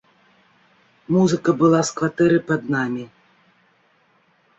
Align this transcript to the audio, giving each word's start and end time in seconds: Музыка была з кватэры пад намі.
Музыка 1.15 1.53
была 1.59 1.81
з 1.89 1.93
кватэры 1.99 2.39
пад 2.47 2.61
намі. 2.77 3.05